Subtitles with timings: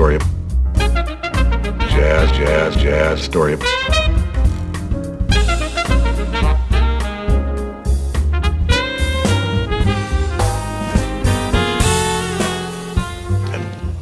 [0.00, 0.18] story.
[1.90, 3.52] Jazz, jazz, jazz, story.
[3.52, 3.62] And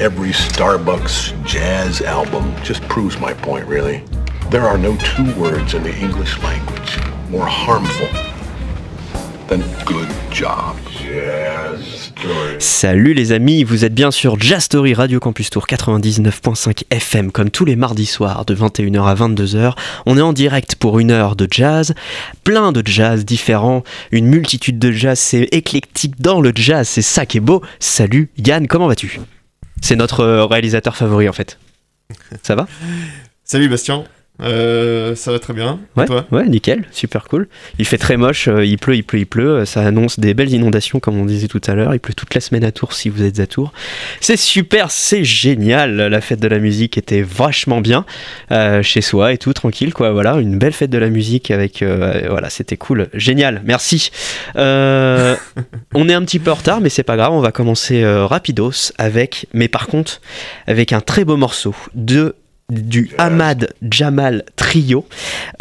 [0.00, 4.05] every Starbucks jazz album just proves my point, really.
[4.51, 8.06] There are no two words in the English language more harmful
[9.48, 10.78] than good job.
[10.92, 12.08] Jazz.
[12.59, 17.51] Salut les amis, vous êtes bien sur Jazz Story Radio Campus Tour 99.5 FM comme
[17.51, 19.73] tous les mardis soirs de 21h à 22h.
[20.07, 21.95] On est en direct pour une heure de jazz,
[22.45, 27.27] plein de jazz différents, une multitude de jazz, c'est éclectique dans le jazz, c'est ça
[27.27, 27.62] qui est beau.
[27.79, 29.20] Salut Yann, comment vas-tu?
[29.81, 31.59] C'est notre euh, réalisateur favori en fait.
[32.42, 32.67] Ça va?
[33.45, 34.05] Salut Bastien,
[34.41, 35.81] Euh, ça va très bien.
[35.97, 37.48] Et Ouais, toi ouais, nickel, super cool.
[37.78, 39.50] Il fait très moche, euh, il pleut, il pleut, il pleut.
[39.58, 41.92] euh, Ça annonce des belles inondations, comme on disait tout à l'heure.
[41.95, 43.72] Il pleut toute la semaine à Tours si vous êtes à Tours.
[44.20, 45.97] C'est super, c'est génial.
[45.97, 48.05] La fête de la musique était vachement bien
[48.53, 50.12] euh, chez soi et tout, tranquille, quoi.
[50.12, 51.83] Voilà, une belle fête de la musique avec.
[51.83, 54.11] voilà, c'était cool, génial, merci.
[54.57, 57.33] On est un petit peu en retard, mais c'est pas grave.
[57.33, 60.20] On va commencer rapidos avec, mais par contre,
[60.67, 62.34] avec un très beau morceau de
[62.70, 65.06] du Ahmad Jamal Trio,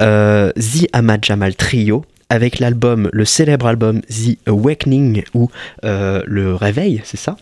[0.01, 5.49] euh, The Ahmad Jamal Trio, avec l'album, le célèbre album The Awakening ou
[5.85, 7.37] euh, Le Réveil, c'est ça.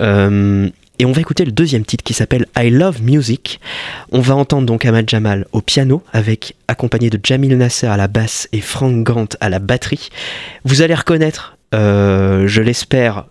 [0.00, 0.68] Euh,
[0.98, 3.60] et on va écouter le deuxième titre qui s'appelle I Love Music.
[4.12, 8.08] On va entendre donc Ahmad Jamal au piano, avec accompagné de Jamil Nasser à la
[8.08, 10.10] basse et Frank Gant à la batterie.
[10.64, 13.26] Vous allez reconnaître, je l'espère,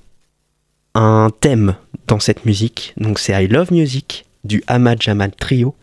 [0.94, 1.74] un thème
[2.08, 2.94] dans cette musique.
[2.98, 5.76] Donc c'est I Love Music du Ahmad Jamal Trio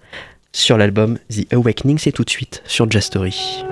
[0.53, 1.99] sur l'album The Awakening.
[1.99, 3.65] C'est tout de suite sur Jazz Story.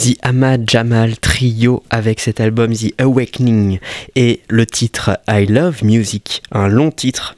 [0.00, 3.80] The Ahmad Jamal Trio avec cet album The Awakening
[4.16, 7.36] et le titre I Love Music, un long titre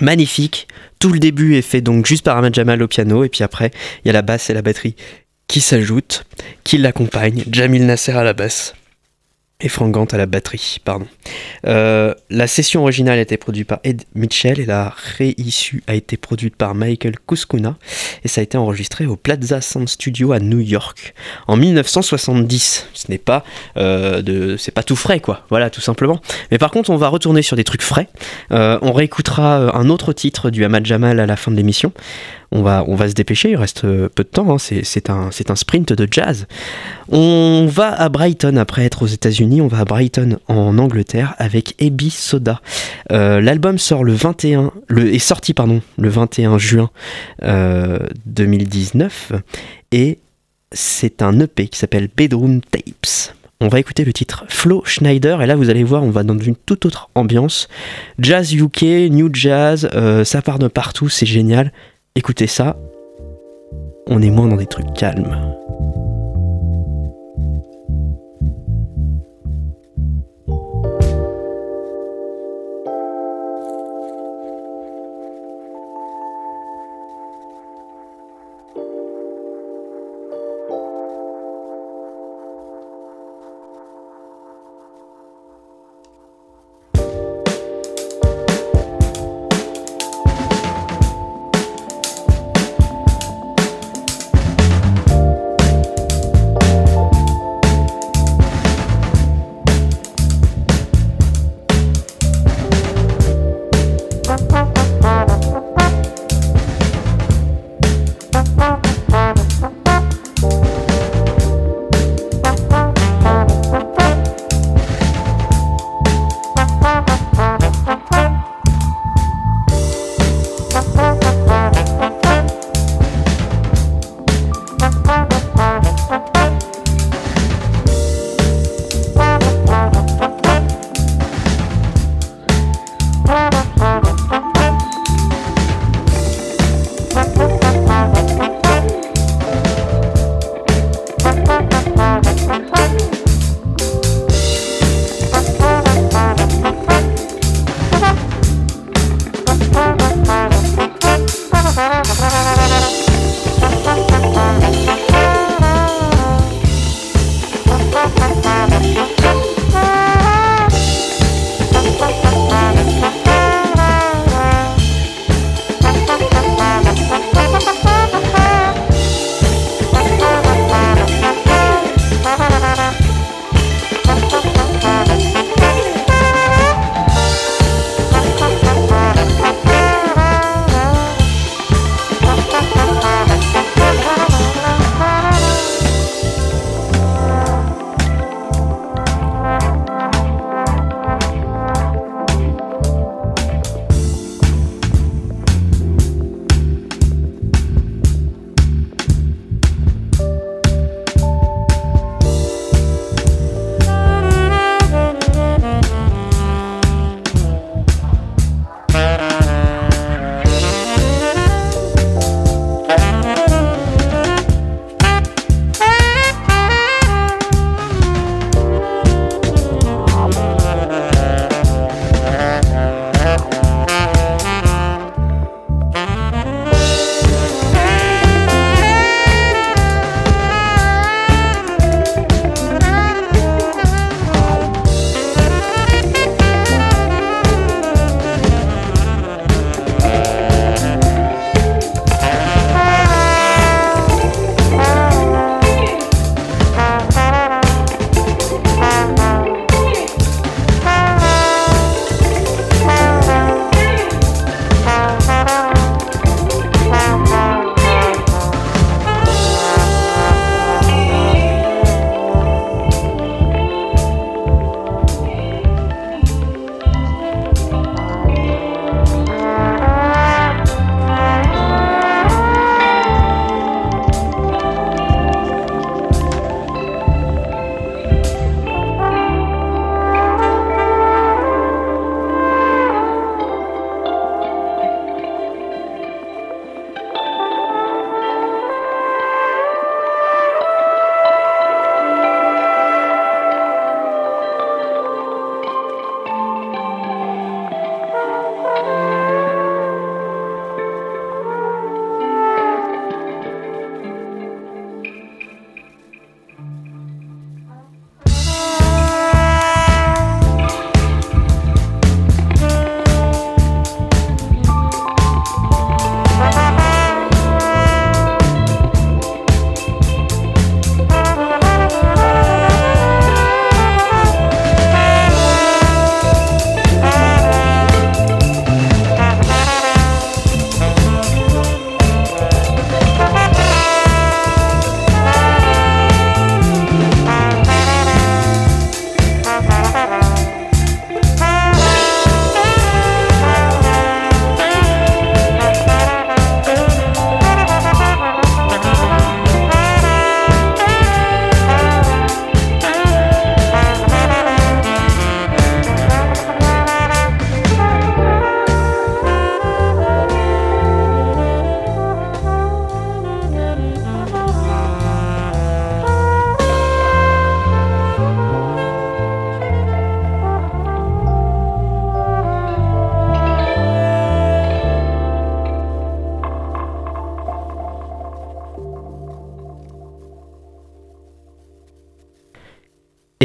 [0.00, 0.68] magnifique.
[1.00, 3.72] Tout le début est fait donc juste par Ahmad Jamal au piano et puis après
[4.04, 4.94] il y a la basse et la batterie
[5.48, 6.24] qui s'ajoutent,
[6.62, 8.74] qui l'accompagnent, Jamil Nasser à la basse
[9.60, 11.06] et Frank Gant à la batterie, pardon.
[11.66, 16.16] Euh, la session originale a été produite par Ed Mitchell et la réissue a été
[16.16, 17.76] produite par Michael Kuskuna
[18.24, 21.14] et ça a été enregistré au Plaza Sound Studio à New York
[21.46, 22.88] en 1970.
[22.94, 23.44] Ce n'est pas
[23.76, 26.20] euh, de, c'est pas tout frais quoi, voilà tout simplement.
[26.50, 28.08] Mais par contre, on va retourner sur des trucs frais.
[28.52, 31.92] Euh, on réécoutera un autre titre du Ahmad Jamal à la fin de l'émission.
[32.52, 34.58] On va, se dépêcher, il reste peu de temps, hein.
[34.58, 36.48] c'est un, sprint de jazz.
[37.08, 41.76] On va à Brighton après être aux États-Unis, on va à Brighton en Angleterre avec
[41.78, 42.60] Ebi Soda.
[43.12, 45.54] Euh, l'album sort le 21, le, est sorti
[45.98, 46.90] le 21 juin
[47.40, 49.38] 2019 euh,
[49.92, 50.18] et
[50.72, 53.34] c'est un EP qui s'appelle Bedroom Tapes.
[53.60, 56.38] On va écouter le titre Flo Schneider et là vous allez voir on va dans
[56.38, 57.68] une toute autre ambiance.
[58.18, 61.72] Jazz UK, New Jazz, euh, ça part de partout, c'est génial.
[62.16, 62.76] Écoutez ça,
[64.08, 65.54] on est moins dans des trucs calmes.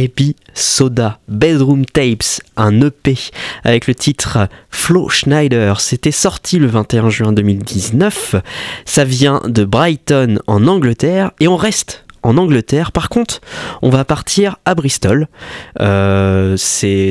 [0.05, 3.17] Baby Soda Bedroom Tapes, un EP
[3.63, 5.81] avec le titre Flo Schneider.
[5.81, 8.35] C'était sorti le 21 juin 2019.
[8.85, 12.91] Ça vient de Brighton en Angleterre et on reste en Angleterre.
[12.91, 13.41] Par contre,
[13.81, 15.27] on va partir à Bristol.
[15.81, 17.09] Euh, c'est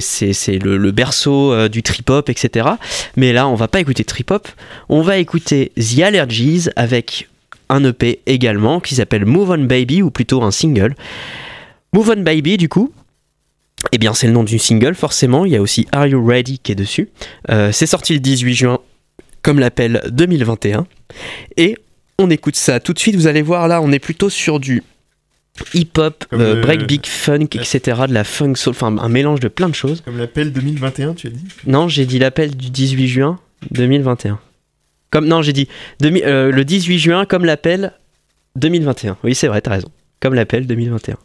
[0.62, 2.68] le, le berceau euh, du trip-hop, etc.
[3.16, 4.48] Mais là, on va pas écouter trip-hop.
[4.88, 7.28] On va écouter The Allergies avec
[7.68, 10.94] un EP également qui s'appelle Move On Baby ou plutôt un single.
[11.94, 12.92] Move On Baby, du coup.
[13.92, 15.44] Eh bien, c'est le nom du single, forcément.
[15.44, 17.08] Il y a aussi Are You Ready qui est dessus.
[17.50, 18.78] Euh, c'est sorti le 18 juin,
[19.42, 20.86] comme l'appelle 2021.
[21.56, 21.76] Et
[22.18, 23.14] on écoute ça tout de suite.
[23.14, 24.82] Vous allez voir, là, on est plutôt sur du
[25.72, 28.02] hip-hop, euh, breakbeat, funk, etc.
[28.08, 30.00] De la funk soul, enfin un mélange de plein de choses.
[30.00, 31.44] Comme l'appel 2021, tu as dit?
[31.66, 33.38] Non, j'ai dit l'appel du 18 juin
[33.70, 34.40] 2021.
[35.10, 35.68] Comme non, j'ai dit
[36.00, 37.92] demi- euh, le 18 juin comme l'appel
[38.56, 39.16] 2021.
[39.22, 39.90] Oui, c'est vrai, t'as raison.
[40.18, 41.16] Comme l'appel 2021.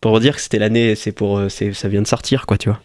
[0.00, 2.68] Pour dire que c'était l'année, c'est pour, euh, c'est, ça vient de sortir, quoi, tu
[2.68, 2.80] vois.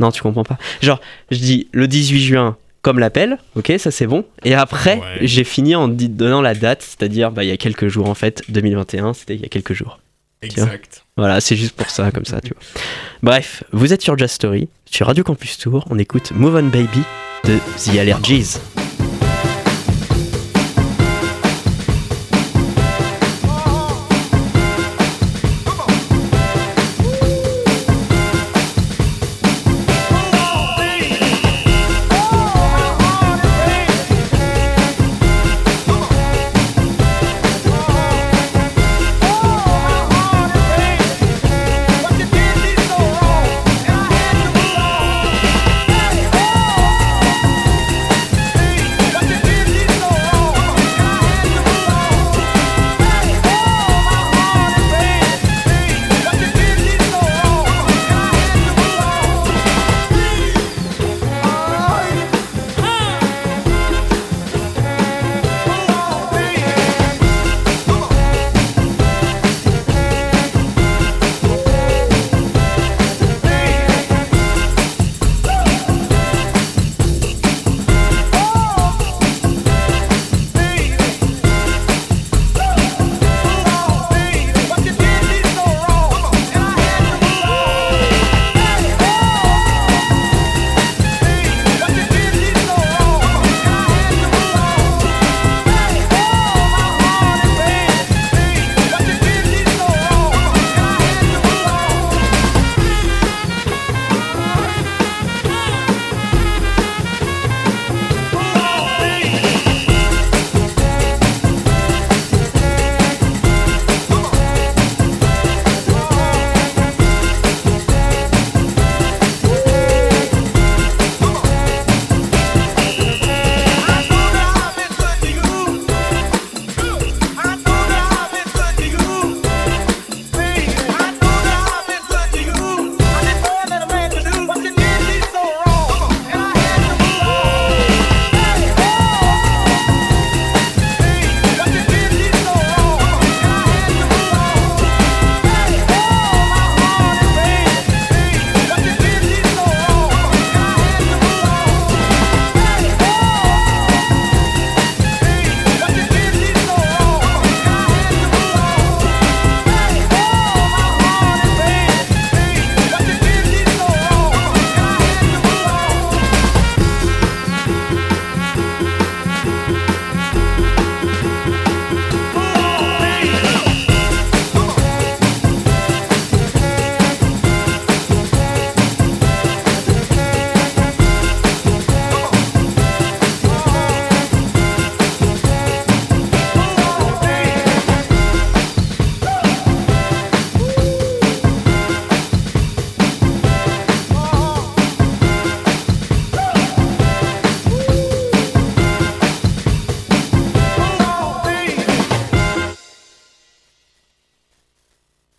[0.00, 0.58] Non, tu comprends pas.
[0.82, 4.24] Genre, je dis le 18 juin comme l'appel, ok, ça c'est bon.
[4.44, 5.18] Et après, Ouais.
[5.22, 8.42] j'ai fini en donnant la date, c'est-à-dire bah, il y a quelques jours en fait,
[8.48, 10.00] 2021, c'était il y a quelques jours.
[10.42, 11.06] Exact.
[11.16, 12.82] Voilà, c'est juste pour ça, comme ça, tu vois.
[13.22, 17.02] Bref, vous êtes sur Just Story, sur Radio Campus Tour, on écoute Move On Baby
[17.44, 18.58] de The Allergies.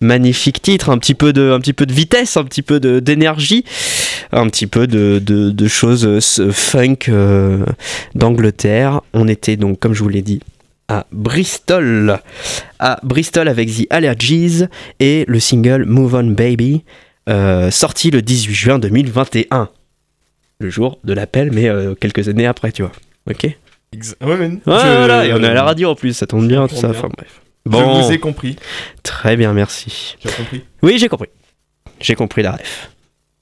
[0.06, 3.00] Magnifique titre, un petit peu de, un petit peu de vitesse, un petit peu de-
[3.00, 3.66] d'énergie,
[4.32, 7.66] un petit peu de, de- de choses euh, funk euh,
[8.14, 9.02] d'Angleterre.
[9.14, 10.40] On était donc, comme je vous l'ai dit,
[10.88, 12.20] à Bristol.
[12.80, 14.66] À Bristol avec The Allergies
[15.00, 16.84] et le single Move On Baby,
[17.28, 19.70] euh, sorti le 18 juin 2021.
[20.60, 22.92] Le jour de l'appel, mais euh, quelques années après, tu vois.
[23.30, 23.46] Ok?
[23.96, 26.28] Exa- Ouais, mais- Ouais, je- voilà, et on est à la radio en plus, ça
[26.28, 26.90] tombe bien, tout ça.
[26.90, 26.98] bien.
[27.00, 27.42] Enfin bref.
[27.66, 28.56] Bon, Je vous ai compris.
[29.04, 30.16] très bien, merci.
[30.20, 31.30] Tu as compris Oui, j'ai compris.
[32.00, 32.92] J'ai compris la ref.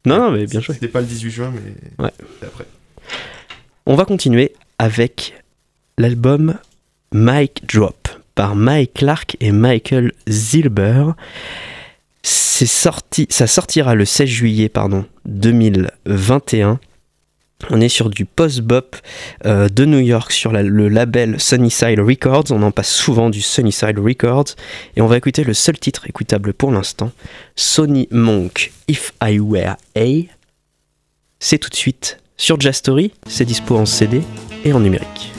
[0.06, 0.76] Non, non, mais bien joué.
[0.76, 2.12] C'était pas le 18 juin, mais Ouais.
[2.42, 2.66] après.
[3.86, 5.34] On va continuer avec
[5.98, 6.56] l'album
[7.14, 11.12] Mike Drop par Mike Clark et Michael Zilber.
[12.22, 16.80] C'est sorti, ça sortira le 16 juillet pardon, 2021.
[17.70, 18.96] On est sur du post-bop
[19.46, 22.46] euh, de New York sur le label Sunnyside Records.
[22.52, 24.56] On en passe souvent du Sunnyside Records.
[24.96, 27.12] Et on va écouter le seul titre écoutable pour l'instant,
[27.56, 30.06] Sony Monk If I Were A.
[31.39, 33.13] C'est tout de suite sur Jazz Story.
[33.28, 34.22] C'est dispo en CD
[34.66, 35.33] et en numérique.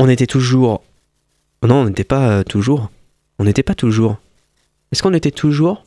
[0.00, 0.82] On était toujours.
[1.62, 2.90] Non, on n'était pas euh, toujours.
[3.38, 4.16] On n'était pas toujours.
[4.90, 5.84] Est-ce qu'on était toujours?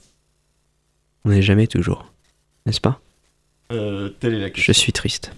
[1.26, 2.12] On n'est jamais toujours.
[2.65, 3.02] N'est-ce pas?
[3.71, 5.32] Euh, telle est la Je suis triste.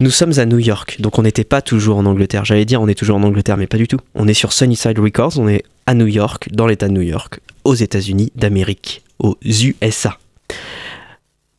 [0.00, 2.44] Nous sommes à New York, donc on n'était pas toujours en Angleterre.
[2.44, 4.00] J'allais dire on est toujours en Angleterre, mais pas du tout.
[4.14, 7.40] On est sur Sunnyside Records, on est à New York, dans l'État de New York,
[7.64, 10.18] aux États-Unis d'Amérique, aux USA.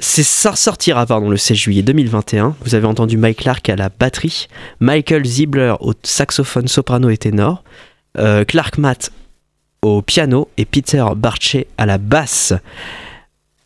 [0.03, 2.55] C'est ça sortira pardon le 16 juillet 2021.
[2.61, 4.47] Vous avez entendu Mike Clark à la batterie,
[4.79, 7.63] Michael Ziebler au saxophone soprano et ténor,
[8.17, 9.11] euh, Clark Matt
[9.83, 12.53] au piano et Peter Barche à la basse.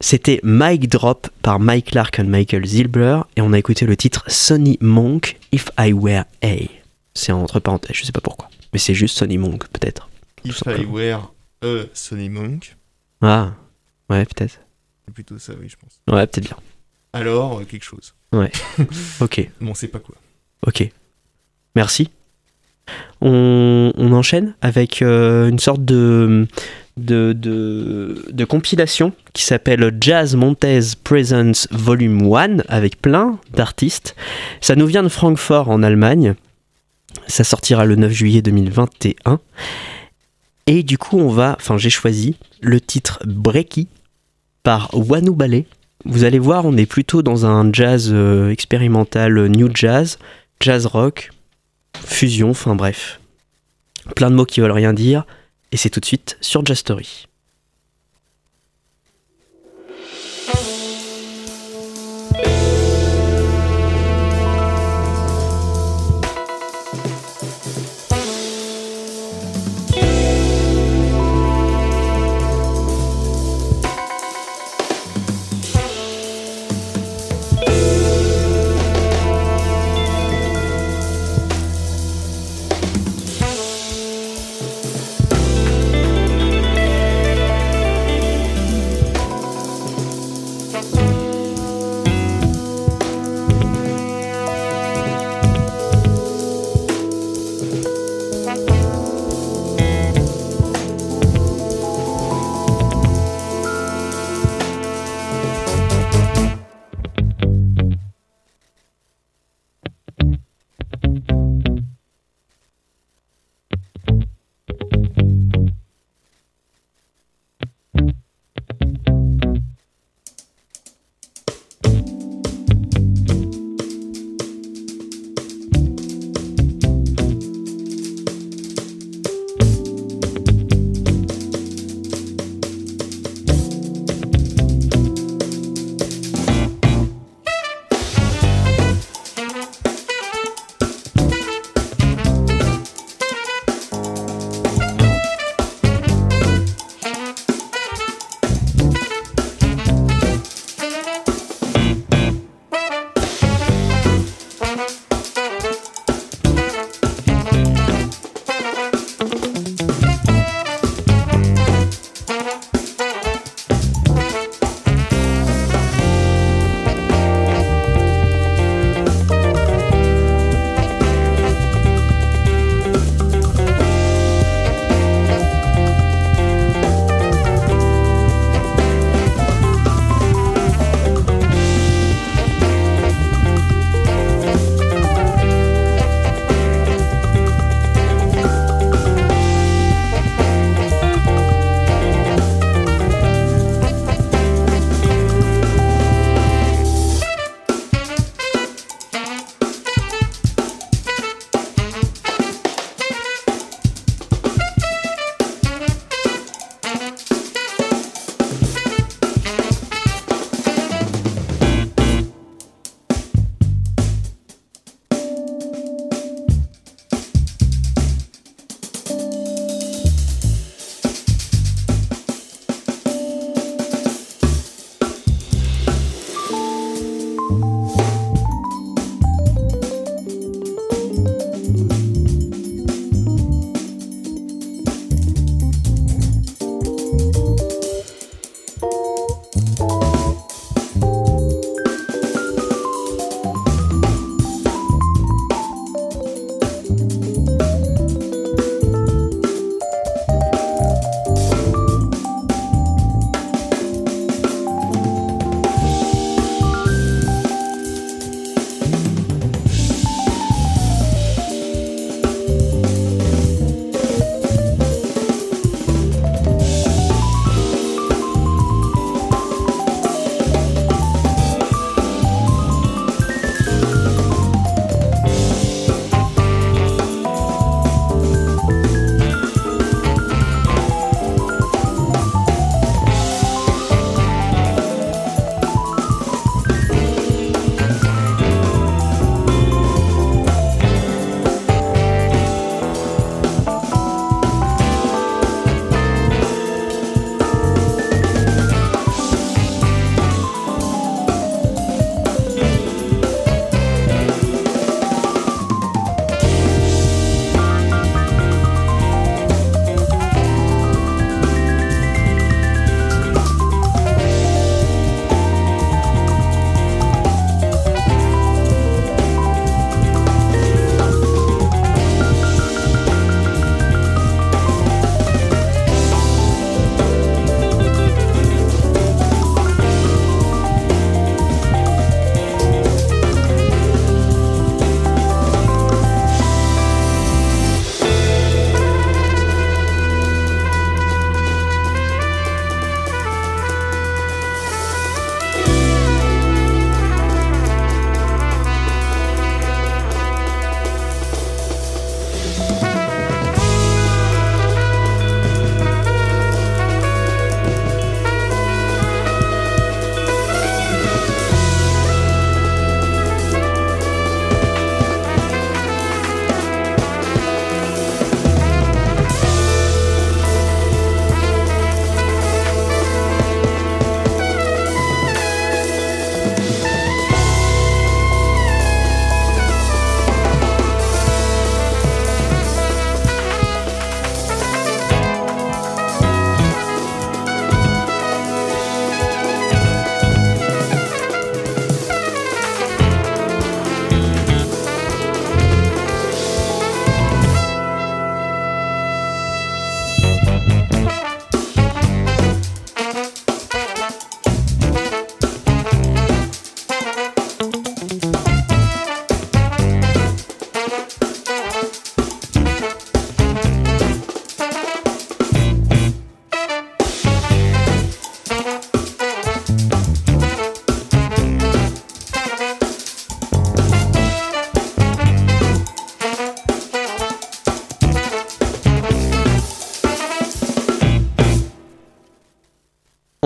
[0.02, 4.26] C'était Mike Drop par Mike Clark et Michael Ziebler et on a écouté le titre
[4.28, 6.56] Sonny Monk If I Were A.
[7.13, 8.50] C'est entre parenthèses, je sais pas pourquoi.
[8.74, 10.10] Mais c'est juste Sonny Monk peut-être.
[10.43, 11.32] If I were
[11.63, 12.76] a Sony Monk.
[13.21, 13.54] Ah,
[14.10, 14.60] ouais peut-être.
[15.06, 16.00] C'est plutôt ça, oui, je pense.
[16.13, 16.58] Ouais peut-être bien.
[17.13, 18.13] Alors, euh, quelque chose.
[19.22, 20.15] Ok, Bon, c'est pas quoi.
[20.68, 20.89] ok.
[21.76, 22.10] Merci.
[23.22, 26.48] On, on enchaîne avec euh, une sorte de,
[26.98, 34.15] de, de, de compilation qui s'appelle Jazz Montez Presents Volume 1 avec plein d'artistes.
[34.62, 36.36] Ça nous vient de Francfort en Allemagne.
[37.28, 39.39] Ça sortira le 9 juillet 2021.
[40.68, 43.88] Et du coup, on va, enfin, j'ai choisi le titre Breaky
[44.65, 45.67] par Wanu Ballet.
[46.06, 50.17] Vous allez voir, on est plutôt dans un jazz euh, expérimental, euh, new jazz,
[50.60, 51.30] jazz rock,
[52.04, 53.21] fusion, enfin bref.
[54.15, 55.25] Plein de mots qui veulent rien dire.
[55.71, 57.28] Et c'est tout de suite sur Jazz Story.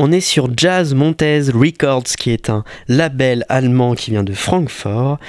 [0.10, 5.20] On est sur Jazz Montez Records, qui est un label allemand qui vient de Francfort.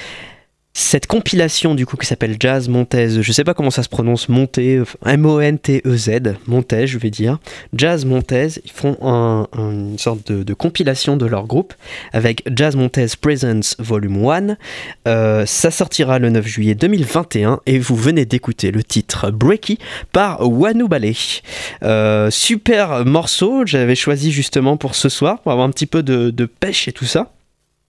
[0.83, 4.31] Cette compilation du coup qui s'appelle Jazz Montez, je sais pas comment ça se prononce,
[4.31, 7.39] Montez, M-O-N-T-E-Z, Montez je vais dire.
[7.77, 11.75] Jazz Montez, ils font un- un- une sorte de, compilation de leur groupe
[12.15, 14.57] avec Jazz Montez Presents Volume 1.
[15.07, 19.79] Euh, ça sortira le 9 juillet 2021 et vous venez d'écouter le titre Breaky
[20.13, 21.13] par Wanu Ballet.
[21.83, 26.47] Euh, super morceau, j'avais choisi justement pour ce soir, pour avoir un petit peu de
[26.47, 27.31] pêche et tout ça.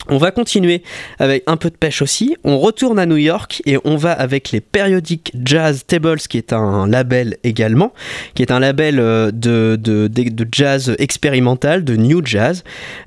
[0.10, 0.84] On va continuer
[1.20, 2.36] avec un peu de pêche aussi.
[2.44, 6.54] On retourne à New York et on va avec les Periodic Jazz Tables, qui est
[6.54, 7.94] un label également,
[8.34, 12.64] qui est un label euh, de, jazz expérimental, de new jazz.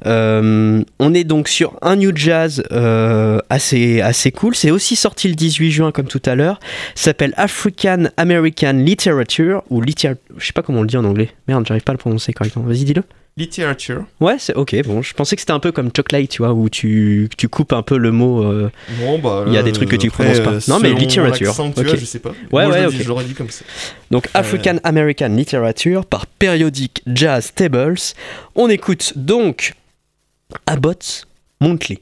[0.07, 4.55] Euh, on est donc sur un new jazz euh, assez, cool.
[4.55, 6.61] C'est aussi sorti le 18 juin, comme tout à l'heure.
[6.95, 11.31] S'appelle African American Literature, ou literature, je sais pas comment on le dit en anglais.
[11.49, 12.65] Merde, j'arrive pas à le prononcer correctement.
[12.65, 13.03] Vas-y, dis-le.
[13.37, 14.05] Literature.
[14.21, 14.77] Ouais, c'est ok.
[14.87, 17.73] Bon, je pensais que c'était un peu comme chocolate, tu vois, où tu, tu coupes
[17.73, 18.45] un peu le mot.
[18.45, 18.71] euh,
[19.01, 19.43] Bon, bah.
[19.49, 20.53] Il y a des trucs que tu après, prononces pas.
[20.53, 21.49] euh, Non, mais literature.
[21.49, 21.95] l'accent que tu Ok.
[21.95, 22.29] as, je sais pas.
[22.31, 23.03] Ouais, Moi, je ouais, l'aurais dit- ok.
[23.03, 23.65] Je l'aurais dit comme ça.
[24.13, 27.97] Donc African American Literature par Periodic Jazz Tables.
[28.55, 29.75] On écoute donc
[30.67, 31.27] Abbott
[31.61, 31.99] Monthly.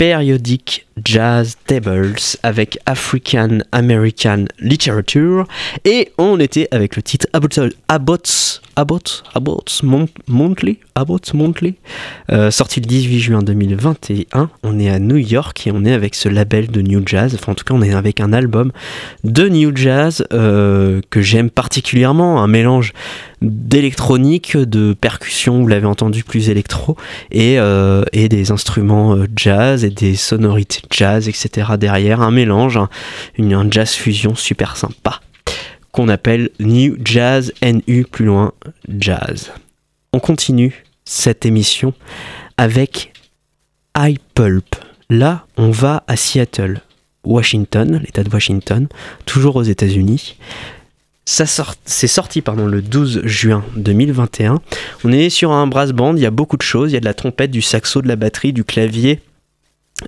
[0.00, 1.56] Periodic Jazz
[2.42, 5.46] Avec African American Literature
[5.84, 11.74] et on était avec le titre Abbott's, Abbott's Abbott, Abbott Mont- Monthly, Abbott Monthly,
[12.32, 14.48] euh, sorti le 18 juin 2021.
[14.62, 17.34] On est à New York et on est avec ce label de New Jazz.
[17.34, 18.72] Enfin, en tout cas, on est avec un album
[19.22, 22.92] de New Jazz euh, que j'aime particulièrement, un mélange
[23.42, 26.96] d'électronique, de percussion, vous l'avez entendu, plus électro,
[27.30, 31.59] et, euh, et des instruments jazz et des sonorités jazz, etc.
[31.78, 32.88] derrière, un mélange, un,
[33.36, 35.20] une, un jazz fusion super sympa
[35.92, 38.52] qu'on appelle New Jazz NU plus loin
[38.88, 39.52] Jazz.
[40.12, 41.94] On continue cette émission
[42.56, 43.12] avec
[43.96, 44.76] iPulp.
[45.08, 46.80] Là, on va à Seattle,
[47.24, 48.88] Washington, l'État de Washington,
[49.26, 50.36] toujours aux États-Unis.
[51.26, 54.60] Sort, c'est sorti pardon, le 12 juin 2021.
[55.04, 56.90] On est sur un brass band, il y a beaucoup de choses.
[56.90, 59.20] Il y a de la trompette, du saxo, de la batterie, du clavier,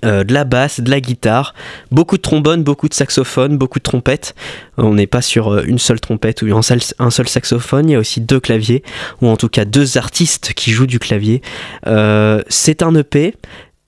[0.05, 1.53] euh, de la basse, de la guitare,
[1.91, 4.35] beaucoup de trombone, beaucoup de saxophone, beaucoup de trompette.
[4.77, 7.99] On n'est pas sur euh, une seule trompette ou un seul, saxophone, il y a
[7.99, 8.83] aussi deux claviers,
[9.21, 11.41] ou en tout cas deux artistes qui jouent du clavier.
[11.87, 13.35] Euh, c'est un EP,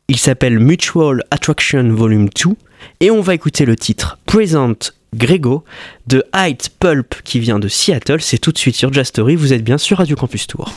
[0.07, 2.51] il s'appelle Mutual Attraction Volume 2,
[2.99, 5.63] et on va écouter le titre Present Grego
[6.07, 8.21] de Height Pulp qui vient de Seattle.
[8.21, 10.71] C'est tout de suite sur Jazz Story, vous êtes bien sur Radio Campus Tour.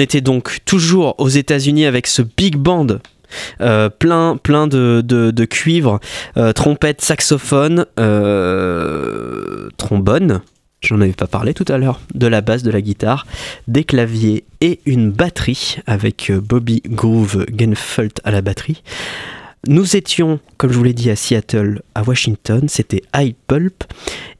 [0.00, 2.98] Était donc toujours aux États-Unis avec ce big band.
[3.60, 6.00] euh, plein, plein de cuivre,
[6.36, 10.40] euh, trompette, saxophone, euh, trombone,
[10.80, 13.26] j'en avais pas parlé tout à l'heure, de la basse, de la guitare,
[13.68, 18.82] des claviers et une batterie avec euh, Bobby Groove Genfeld à la batterie.
[19.68, 23.84] Nous étions, comme je vous l'ai dit, à Seattle, à Washington, c'était High Pulp,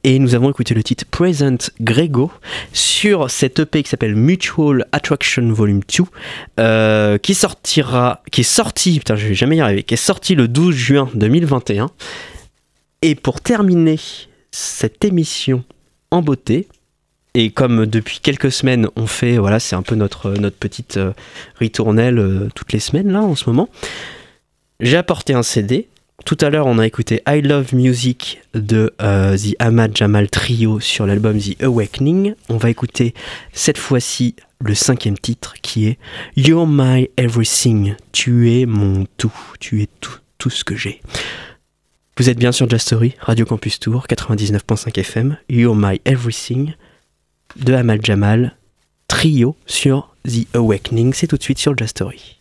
[0.03, 2.31] et nous avons écouté le titre Present Grego
[2.73, 6.05] sur cette EP qui s'appelle Mutual Attraction Volume 2,
[6.59, 10.47] euh, qui sortira, qui est sorti, putain, je jamais y arriver, qui est sorti le
[10.47, 11.91] 12 juin 2021.
[13.03, 13.99] Et pour terminer
[14.49, 15.63] cette émission
[16.09, 16.67] en beauté,
[17.35, 21.13] et comme depuis quelques semaines on fait, voilà, c'est un peu notre, notre petite euh,
[21.59, 23.69] ritournelle euh, toutes les semaines là en ce moment.
[24.81, 25.87] J'ai apporté un CD.
[26.25, 30.79] Tout à l'heure, on a écouté I Love Music de euh, The Ahmad Jamal Trio
[30.79, 32.33] sur l'album The Awakening.
[32.49, 33.13] On va écouter
[33.53, 35.99] cette fois-ci le cinquième titre qui est
[36.35, 37.93] You're My Everything.
[38.11, 39.33] Tu es mon tout.
[39.59, 41.01] Tu es tout, tout ce que j'ai.
[42.17, 45.37] Vous êtes bien sur Just Radio Campus Tour, 99.5 FM.
[45.47, 46.73] You're My Everything
[47.55, 48.57] de Ahmad Jamal
[49.07, 51.13] Trio sur The Awakening.
[51.13, 52.40] C'est tout de suite sur Just Story.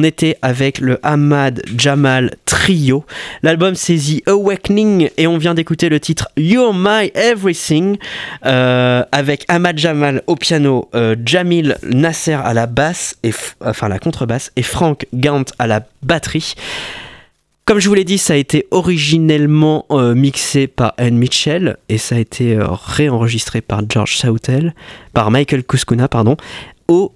[0.00, 3.04] On était avec le Ahmad Jamal Trio.
[3.42, 7.98] L'album c'est The Awakening et on vient d'écouter le titre You're My Everything
[8.46, 13.32] euh, avec Ahmad Jamal au piano, euh, Jamil Nasser à la basse, et,
[13.62, 16.54] enfin la contrebasse, et Frank Gant à la batterie.
[17.66, 21.98] Comme je vous l'ai dit, ça a été originellement euh, mixé par Anne Mitchell et
[21.98, 24.74] ça a été réenregistré par George Sautel,
[25.12, 26.38] par Michael Kuskuna, pardon,
[26.88, 27.12] au,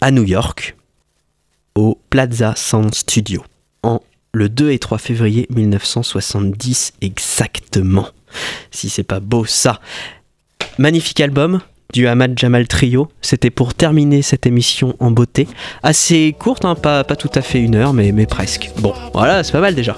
[0.00, 0.76] à New York,
[1.74, 3.44] au Plaza Sound Studio,
[3.82, 4.00] en
[4.32, 8.08] le 2 et 3 février 1970 exactement.
[8.70, 9.80] Si c'est pas beau ça.
[10.78, 11.60] Magnifique album,
[11.92, 13.08] du Ahmad Jamal Trio.
[13.22, 15.48] C'était pour terminer cette émission en beauté.
[15.82, 18.70] Assez courte, hein, pas, pas tout à fait une heure, mais, mais presque.
[18.78, 19.96] Bon, voilà, c'est pas mal déjà.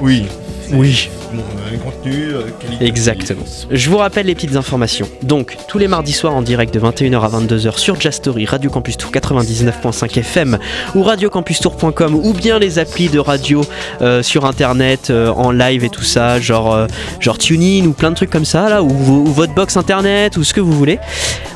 [0.00, 0.26] Oui.
[0.72, 1.08] Oui.
[1.32, 1.42] Bon,
[1.72, 2.84] un contenu, euh, qualité.
[2.84, 3.44] Exactement.
[3.70, 5.08] Je vous rappelle les petites informations.
[5.22, 8.70] Donc, tous les mardis soirs en direct de 21h à 22h sur Jazz Story, Radio
[8.70, 10.58] Campus Tour 99.5 FM
[10.94, 13.62] ou radiocampustour.com ou bien les applis de radio
[14.02, 16.86] euh, sur internet euh, en live et tout ça, genre, euh,
[17.20, 20.44] genre TuneIn ou plein de trucs comme ça, là, ou, ou votre box internet ou
[20.44, 20.98] ce que vous voulez.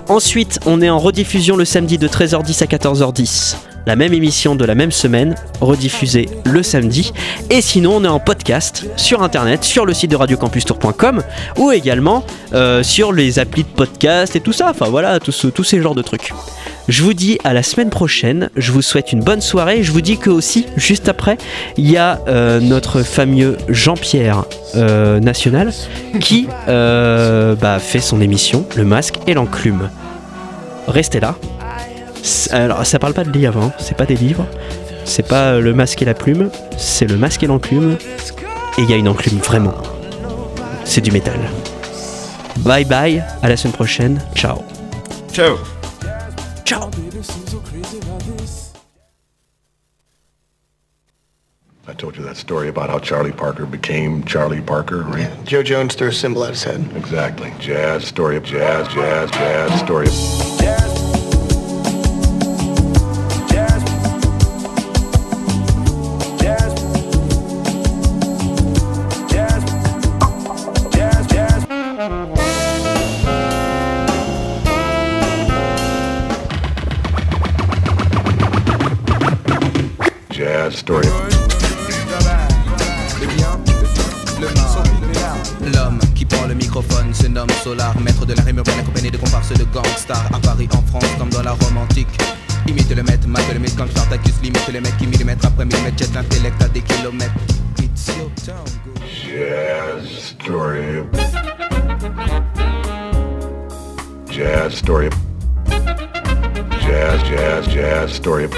[0.08, 3.56] Ensuite, on est en rediffusion le samedi de 13h10 à 14h10.
[3.86, 7.12] La même émission de la même semaine, rediffusée le samedi.
[7.50, 11.22] Et sinon, on est en podcast sur internet, sur le site de radiocampustour.com
[11.58, 12.24] ou également
[12.54, 14.70] euh, sur les applis de podcast et tout ça.
[14.70, 16.32] Enfin voilà, tous, ce- tous ces genres de trucs.
[16.88, 18.50] Je vous dis à la semaine prochaine.
[18.56, 19.82] Je vous souhaite une bonne soirée.
[19.82, 21.36] Je vous dis que aussi, juste après,
[21.76, 24.44] il y a euh, notre fameux Jean-Pierre
[24.76, 25.72] euh, National
[26.20, 29.88] qui bah, fait son émission Le Masque et l'Enclume.
[30.88, 31.36] Restez là.
[32.50, 33.72] Alors, ça parle pas de livres, hein.
[33.78, 34.46] c'est pas des livres.
[35.04, 37.98] C'est pas euh, le masque et la plume, c'est le masque et l'enclume.
[38.78, 39.74] Et il y a une enclume vraiment.
[40.84, 41.38] C'est du métal.
[42.58, 44.18] Bye bye, à la semaine prochaine.
[44.34, 44.62] Ciao.
[45.32, 45.58] Ciao.
[46.64, 46.90] Ciao.
[51.86, 55.30] I told you that story about how Charlie Parker became Charlie Parker, right?
[55.44, 56.80] Joe Jones threw a symbol at his head.
[56.96, 57.52] Exactly.
[57.60, 60.63] Jazz, story of jazz, jazz, jazz, story of...
[94.44, 97.32] limite le mec qui millimètre après millimètre jette l'intellect à des kilomètres.
[97.78, 98.64] It's your town.
[99.06, 101.04] Jazz, story.
[104.30, 105.08] Jazz, story.
[106.80, 108.48] Jazz, jazz, jazz, story.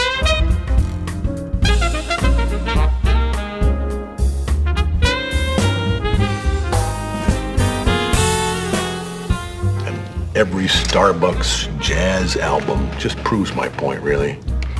[10.35, 14.37] Every Starbucks jazz album just proves my point, really.